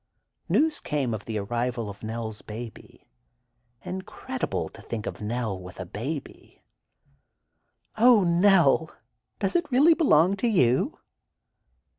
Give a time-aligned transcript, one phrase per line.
[0.49, 3.07] News came of the arrival of Nell's baby.
[3.83, 6.63] Incredible to think of Nell with a baby!
[7.95, 8.89] "Oh, Nell,
[9.37, 10.97] does it really belong to you?"